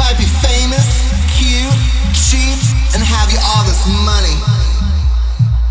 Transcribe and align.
might 0.00 0.16
be 0.16 0.24
famous, 0.40 0.88
cute, 1.36 1.76
cheap, 2.16 2.56
and 2.96 3.04
have 3.04 3.28
you 3.28 3.36
all 3.52 3.64
this 3.68 3.84
money. 4.00 4.32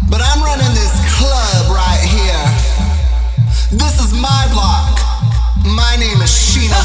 But 0.06 0.22
I'm 0.22 0.46
running 0.46 0.70
this 0.78 0.94
club 1.18 1.74
right 1.74 2.04
here. 2.06 2.46
This 3.74 3.98
is 3.98 4.14
my 4.14 4.46
block. 4.54 4.94
My 5.66 5.98
name 5.98 6.22
is 6.22 6.30
Sheena 6.30 6.78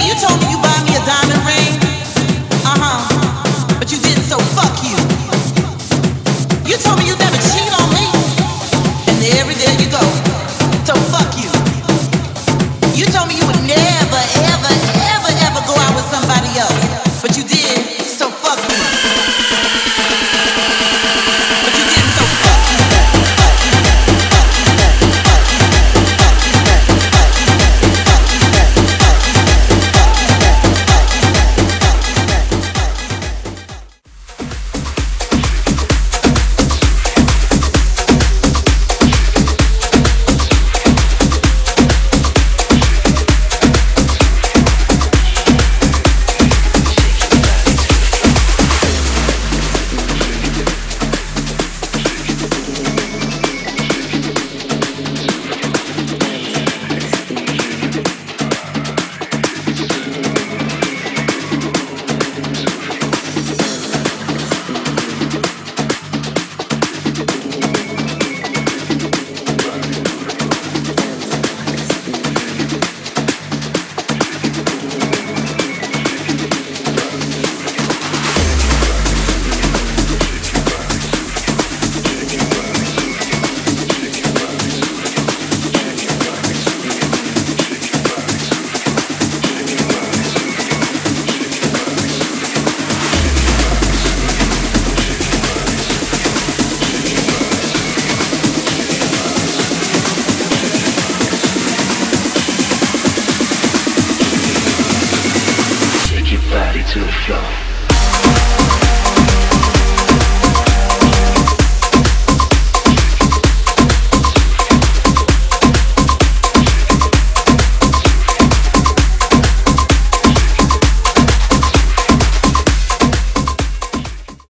You 0.00 0.14
told 0.14 0.40
me 0.46 0.51